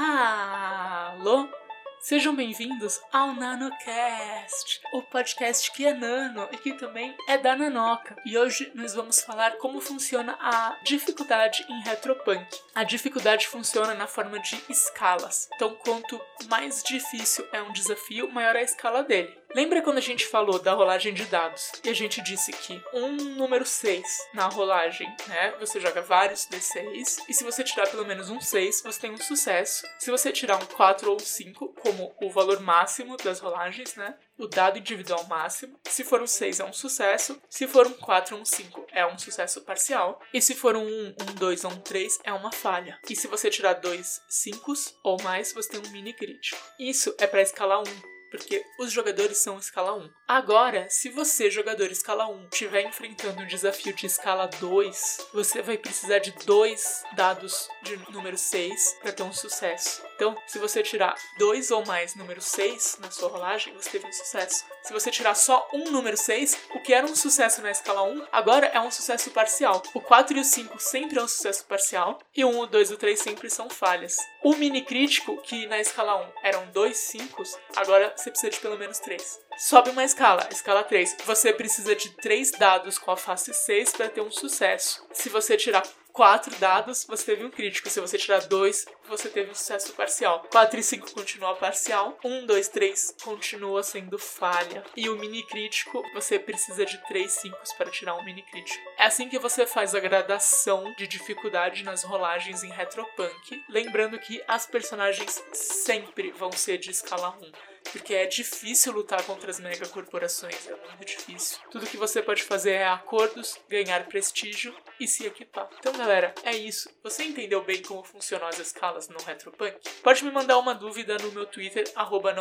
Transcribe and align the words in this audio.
Alô? 0.00 1.48
Sejam 1.98 2.32
bem-vindos 2.32 3.00
ao 3.12 3.34
NanoCast, 3.34 4.80
o 4.92 5.02
podcast 5.02 5.72
que 5.72 5.84
é 5.84 5.92
nano 5.92 6.48
e 6.52 6.56
que 6.56 6.74
também 6.74 7.16
é 7.28 7.36
da 7.36 7.56
Nanoca. 7.56 8.14
E 8.24 8.38
hoje 8.38 8.70
nós 8.76 8.94
vamos 8.94 9.20
falar 9.20 9.56
como 9.56 9.80
funciona 9.80 10.38
a 10.40 10.78
dificuldade 10.84 11.66
em 11.68 11.82
Retropunk. 11.82 12.46
A 12.78 12.84
dificuldade 12.84 13.48
funciona 13.48 13.92
na 13.92 14.06
forma 14.06 14.38
de 14.38 14.56
escalas. 14.68 15.48
Então, 15.56 15.74
quanto 15.74 16.20
mais 16.48 16.80
difícil 16.80 17.44
é 17.50 17.60
um 17.60 17.72
desafio, 17.72 18.30
maior 18.30 18.54
é 18.54 18.60
a 18.60 18.62
escala 18.62 19.02
dele. 19.02 19.36
Lembra 19.52 19.82
quando 19.82 19.98
a 19.98 20.00
gente 20.00 20.24
falou 20.24 20.60
da 20.60 20.74
rolagem 20.74 21.12
de 21.12 21.24
dados 21.24 21.72
e 21.82 21.88
a 21.88 21.92
gente 21.92 22.22
disse 22.22 22.52
que 22.52 22.80
um 22.94 23.16
número 23.34 23.66
6 23.66 24.28
na 24.32 24.46
rolagem, 24.46 25.12
né? 25.26 25.54
Você 25.58 25.80
joga 25.80 26.02
vários 26.02 26.46
D6 26.46 27.24
e 27.28 27.34
se 27.34 27.42
você 27.42 27.64
tirar 27.64 27.88
pelo 27.88 28.06
menos 28.06 28.30
um 28.30 28.40
6, 28.40 28.82
você 28.82 29.00
tem 29.00 29.10
um 29.10 29.18
sucesso. 29.18 29.84
Se 29.98 30.12
você 30.12 30.30
tirar 30.30 30.62
um 30.62 30.66
4 30.66 31.10
ou 31.10 31.16
um 31.16 31.18
5, 31.18 31.74
como 31.80 32.14
o 32.22 32.30
valor 32.30 32.60
máximo 32.60 33.16
das 33.16 33.40
rolagens, 33.40 33.96
né? 33.96 34.14
O 34.38 34.46
dado 34.46 34.78
individual 34.78 35.24
máximo. 35.24 35.78
Se 35.88 36.04
for 36.04 36.22
um 36.22 36.26
6 36.26 36.60
é 36.60 36.64
um 36.64 36.72
sucesso. 36.72 37.40
Se 37.50 37.66
for 37.66 37.86
um 37.86 37.92
4 37.92 38.36
ou 38.36 38.42
um 38.42 38.44
5 38.44 38.86
é 38.92 39.06
um 39.06 39.18
sucesso 39.18 39.62
parcial. 39.62 40.20
E 40.32 40.40
se 40.40 40.54
for 40.54 40.76
um 40.76 40.86
1, 40.86 41.14
um 41.20 41.34
2 41.34 41.64
ou 41.64 41.72
um 41.72 41.80
3 41.80 42.20
é 42.24 42.32
uma 42.32 42.52
falha. 42.52 42.98
E 43.08 43.16
se 43.16 43.26
você 43.26 43.50
tirar 43.50 43.74
dois 43.74 44.22
5 44.28 44.72
ou 45.02 45.20
mais, 45.22 45.52
você 45.52 45.70
tem 45.70 45.80
um 45.80 45.90
mini 45.90 46.12
crítico. 46.12 46.60
Isso 46.78 47.14
é 47.18 47.26
para 47.26 47.42
escala 47.42 47.80
1 47.80 48.18
porque 48.30 48.64
os 48.78 48.92
jogadores 48.92 49.38
são 49.38 49.58
escala 49.58 49.94
1. 49.94 50.10
Agora, 50.26 50.88
se 50.88 51.08
você, 51.08 51.50
jogador 51.50 51.90
escala 51.90 52.28
1, 52.28 52.48
estiver 52.52 52.82
enfrentando 52.82 53.42
um 53.42 53.46
desafio 53.46 53.94
de 53.94 54.06
escala 54.06 54.46
2, 54.60 55.28
você 55.32 55.62
vai 55.62 55.78
precisar 55.78 56.18
de 56.18 56.32
dois 56.44 57.02
dados 57.14 57.68
de 57.82 57.96
número 58.10 58.36
6 58.36 58.98
para 59.00 59.12
ter 59.12 59.22
um 59.22 59.32
sucesso. 59.32 60.07
Então, 60.18 60.36
se 60.48 60.58
você 60.58 60.82
tirar 60.82 61.14
dois 61.38 61.70
ou 61.70 61.86
mais 61.86 62.16
número 62.16 62.40
6 62.40 62.98
na 63.00 63.08
sua 63.08 63.28
rolagem, 63.28 63.72
você 63.74 63.88
teve 63.88 64.08
um 64.08 64.12
sucesso. 64.12 64.64
Se 64.82 64.92
você 64.92 65.12
tirar 65.12 65.36
só 65.36 65.68
um 65.72 65.92
número 65.92 66.16
6, 66.16 66.58
o 66.74 66.80
que 66.80 66.92
era 66.92 67.06
um 67.06 67.14
sucesso 67.14 67.62
na 67.62 67.70
escala 67.70 68.02
1, 68.02 68.26
agora 68.32 68.66
é 68.66 68.80
um 68.80 68.90
sucesso 68.90 69.30
parcial. 69.30 69.80
O 69.94 70.00
4 70.00 70.36
e 70.36 70.40
o 70.40 70.44
5 70.44 70.76
sempre 70.80 71.20
é 71.20 71.22
um 71.22 71.28
sucesso 71.28 71.64
parcial, 71.66 72.18
e 72.36 72.44
o 72.44 72.48
1, 72.48 72.58
o 72.58 72.66
2 72.66 72.90
e 72.90 72.94
o 72.94 72.96
3 72.96 73.20
sempre 73.20 73.48
são 73.48 73.70
falhas. 73.70 74.16
O 74.42 74.56
mini 74.56 74.82
crítico, 74.82 75.40
que 75.42 75.68
na 75.68 75.78
escala 75.78 76.16
1 76.16 76.32
eram 76.42 76.66
dois 76.72 76.96
5, 76.96 77.40
agora 77.76 78.12
você 78.16 78.28
precisa 78.28 78.50
de 78.50 78.58
pelo 78.58 78.76
menos 78.76 78.98
3. 78.98 79.40
Sobe 79.56 79.90
uma 79.90 80.02
escala, 80.02 80.48
escala 80.50 80.82
3. 80.82 81.16
Você 81.26 81.52
precisa 81.52 81.94
de 81.94 82.10
3 82.16 82.52
dados 82.52 82.98
com 82.98 83.12
a 83.12 83.16
face 83.16 83.54
6 83.54 83.92
para 83.92 84.08
ter 84.08 84.20
um 84.20 84.32
sucesso. 84.32 85.06
Se 85.12 85.28
você 85.28 85.56
tirar 85.56 85.84
quatro 86.18 86.52
dados, 86.56 87.04
você 87.04 87.26
teve 87.26 87.44
um 87.44 87.50
crítico. 87.50 87.88
Se 87.88 88.00
você 88.00 88.18
tirar 88.18 88.40
dois, 88.40 88.84
você 89.08 89.28
teve 89.28 89.52
um 89.52 89.54
sucesso 89.54 89.92
parcial. 89.92 90.44
4 90.50 90.80
e 90.80 90.82
5 90.82 91.12
continua 91.12 91.54
parcial. 91.54 92.18
1, 92.24 92.44
2, 92.44 92.68
3 92.70 93.14
continua 93.22 93.84
sendo 93.84 94.18
falha. 94.18 94.82
E 94.96 95.08
o 95.08 95.16
mini 95.16 95.46
crítico, 95.46 96.02
você 96.12 96.36
precisa 96.36 96.84
de 96.84 96.98
3 97.06 97.30
5 97.30 97.56
para 97.76 97.88
tirar 97.92 98.16
um 98.16 98.24
mini 98.24 98.42
crítico. 98.42 98.82
É 98.98 99.04
assim 99.04 99.28
que 99.28 99.38
você 99.38 99.64
faz 99.64 99.94
a 99.94 100.00
gradação 100.00 100.92
de 100.98 101.06
dificuldade 101.06 101.84
nas 101.84 102.02
rolagens 102.02 102.64
em 102.64 102.72
Retropunk. 102.72 103.62
Lembrando 103.68 104.18
que 104.18 104.42
as 104.48 104.66
personagens 104.66 105.40
sempre 105.52 106.32
vão 106.32 106.50
ser 106.50 106.78
de 106.78 106.90
escala 106.90 107.38
1 107.40 107.77
porque 107.92 108.14
é 108.14 108.26
difícil 108.26 108.92
lutar 108.92 109.22
contra 109.24 109.50
as 109.50 109.60
megacorporações, 109.60 110.66
é 110.66 110.76
muito 110.96 111.04
difícil. 111.04 111.58
Tudo 111.70 111.86
que 111.86 111.96
você 111.96 112.22
pode 112.22 112.42
fazer 112.42 112.72
é 112.72 112.86
acordos, 112.86 113.58
ganhar 113.68 114.06
prestígio 114.06 114.74
e 114.98 115.06
se 115.06 115.26
equipar. 115.26 115.68
Então, 115.78 115.92
galera, 115.92 116.34
é 116.42 116.56
isso. 116.56 116.90
Você 117.02 117.24
entendeu 117.24 117.62
bem 117.62 117.82
como 117.82 118.02
funcionam 118.02 118.48
as 118.48 118.58
escalas 118.58 119.08
no 119.08 119.18
Retropunk? 119.18 119.76
Pode 120.02 120.24
me 120.24 120.30
mandar 120.30 120.58
uma 120.58 120.74
dúvida 120.74 121.16
no 121.18 121.32
meu 121.32 121.46
Twitter, 121.46 121.90
arroba 121.94 122.32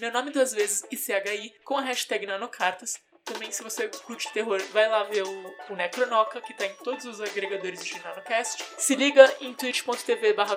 meu 0.00 0.10
nome 0.10 0.30
duas 0.30 0.52
vezes 0.52 0.84
ICHI, 0.90 1.54
com 1.64 1.76
a 1.76 1.82
hashtag 1.82 2.26
nanocartas. 2.26 3.00
Também, 3.32 3.50
se 3.50 3.62
você 3.62 3.88
curte 3.88 4.30
terror, 4.32 4.60
vai 4.72 4.86
lá 4.88 5.04
ver 5.04 5.22
o, 5.22 5.54
o 5.70 5.74
Necronoca, 5.74 6.40
que 6.42 6.52
tá 6.52 6.66
em 6.66 6.74
todos 6.84 7.06
os 7.06 7.18
agregadores 7.18 7.82
de 7.82 7.98
NanoCast. 7.98 8.62
Se 8.76 8.94
liga 8.94 9.34
em 9.40 9.54
twitch.tv 9.54 10.34
barra 10.34 10.54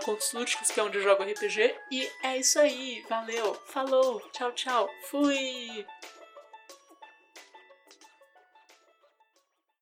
que 0.72 0.79
é 0.79 0.83
onde 0.83 0.97
eu 0.97 1.03
jogo 1.03 1.23
RPG. 1.23 1.73
E 1.89 2.09
é 2.22 2.38
isso 2.38 2.59
aí. 2.59 3.05
Valeu. 3.09 3.55
Falou. 3.67 4.19
Tchau, 4.33 4.51
tchau. 4.51 4.89
Fui. 5.03 5.85